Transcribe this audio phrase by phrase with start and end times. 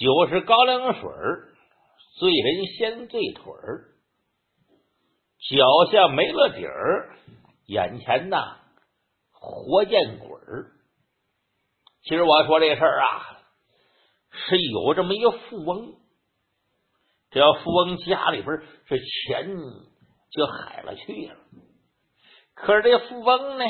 [0.00, 1.08] 酒是高粱水
[2.18, 3.94] 醉人先醉腿儿，
[5.38, 7.16] 脚下没了底儿，
[7.66, 8.58] 眼前呐
[9.30, 10.72] 活见鬼儿。
[12.02, 13.38] 其实我说这事儿啊，
[14.30, 15.94] 是有这么一个富翁，
[17.30, 19.56] 这要富翁家里边这钱
[20.32, 21.36] 就海了去了，
[22.54, 23.64] 可是这富翁呢，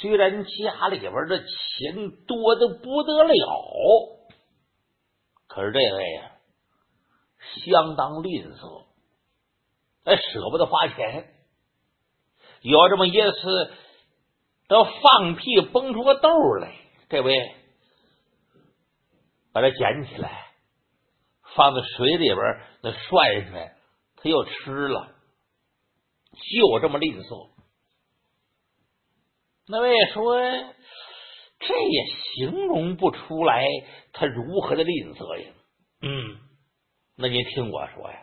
[0.00, 4.23] 虽然家里边的钱多的不得了。
[5.54, 6.32] 可是这位呀，
[7.64, 8.86] 相当吝啬，
[10.02, 11.32] 哎，舍不得花钱。
[12.62, 13.72] 有这么一次，
[14.66, 16.28] 都放屁崩出个豆
[16.60, 16.74] 来，
[17.08, 17.54] 这位
[19.52, 20.52] 把它捡起来，
[21.54, 22.36] 放在水里边，
[22.82, 23.76] 那涮一涮，
[24.16, 25.14] 他又吃了，
[26.32, 27.50] 就这么吝啬。
[29.68, 30.74] 那位说。
[31.66, 32.04] 这也
[32.34, 33.66] 形容不出来
[34.12, 35.52] 他如何的吝啬呀。
[36.02, 36.38] 嗯，
[37.16, 38.18] 那您听我说呀，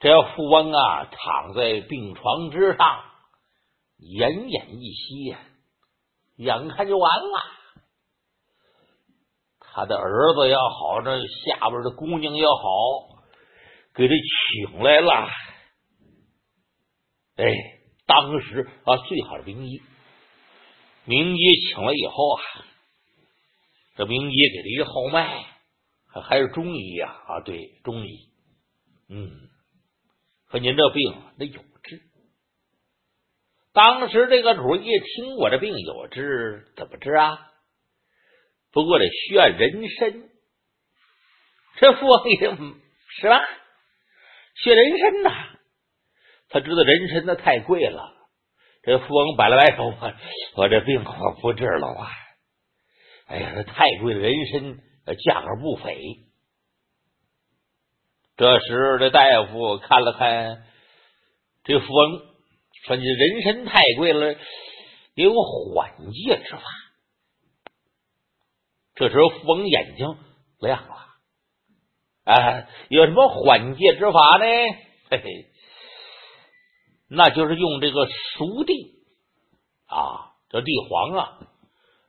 [0.00, 3.04] 这富翁啊躺在病床之上，
[3.98, 5.38] 奄奄一息呀，
[6.36, 7.42] 眼看就完了。
[9.60, 13.20] 他的儿子也好，这下边的姑娘也好，
[13.94, 14.14] 给他
[14.64, 15.28] 请来了。
[17.36, 17.54] 哎，
[18.06, 19.82] 当时啊，最好的名医。
[21.08, 22.42] 名医请了以后啊，
[23.96, 25.42] 这名医给他一号脉，
[26.22, 28.28] 还是中医呀啊，对，中医。
[29.08, 29.48] 嗯，
[30.50, 32.02] 说您这病那有治。
[33.72, 37.38] 当时这个主一听我这病有治，怎么治啊？
[38.70, 40.28] 不过得需要人参。
[41.78, 42.22] 这富翁
[43.18, 43.40] 是吧？
[44.56, 45.58] 需要人参呐，
[46.50, 48.17] 他知道人参那太贵了。
[48.82, 49.92] 这富翁摆了摆手，
[50.54, 52.08] 我这病我不治了啊！
[53.26, 54.78] 哎呀，这太贵的人参，
[55.16, 56.00] 价格不菲。
[58.36, 60.64] 这时，这大夫看了看
[61.64, 62.20] 这富翁，
[62.84, 64.36] 说：“你人参太贵了，
[65.14, 66.62] 有缓解之法。”
[68.94, 70.06] 这时候，富翁眼睛
[70.60, 70.94] 亮了，
[72.24, 74.44] 啊，有什么缓解之法呢？
[75.10, 75.46] 嘿嘿。
[77.08, 79.02] 那就是用这个熟地
[79.86, 81.38] 啊，这地黄啊，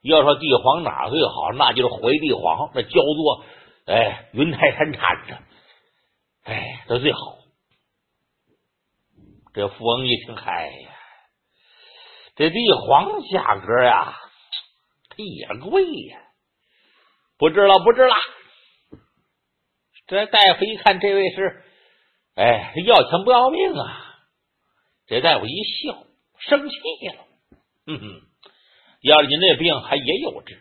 [0.02, 3.44] 要说地黄哪最好，那就是回地黄，那叫做
[3.86, 5.38] 哎云台山产的，
[6.44, 7.18] 哎，这最好。
[9.52, 10.90] 这富翁一听，嗨呀，
[12.36, 14.14] 这地黄价格呀，
[15.08, 16.20] 它也贵呀，
[17.36, 18.14] 不治了，不治了。
[20.06, 21.64] 这大夫一看，这位是
[22.36, 24.09] 哎，要钱不要命啊！
[25.10, 26.04] 这大夫一笑，
[26.38, 26.76] 生气
[27.08, 27.24] 了。
[27.88, 28.20] 嗯哼，
[29.02, 30.56] 要是您这病还也有治。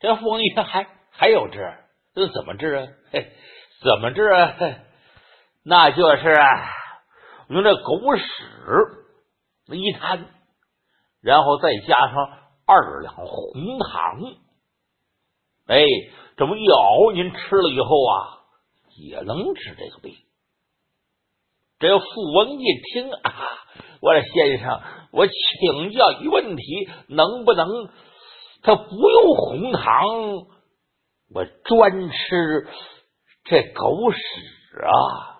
[0.00, 1.78] 这富翁一听还还有治，
[2.14, 2.88] 这怎么治啊？
[3.12, 3.32] 嘿，
[3.80, 4.56] 怎么治啊？
[5.62, 6.68] 那就是啊
[7.48, 8.24] 用这狗屎
[9.68, 10.28] 那一摊，
[11.20, 12.16] 然后再加上
[12.66, 14.20] 二两红糖，
[15.68, 15.84] 哎，
[16.36, 18.42] 这么一熬，您吃了以后啊，
[18.96, 20.12] 也能治这个病。
[21.78, 23.32] 这富翁一听啊，
[24.00, 24.80] 我说先生，
[25.12, 26.62] 我请教一问题，
[27.08, 27.68] 能不能
[28.62, 30.04] 他不用红糖，
[31.32, 32.66] 我专吃
[33.44, 34.18] 这狗屎
[34.82, 35.37] 啊？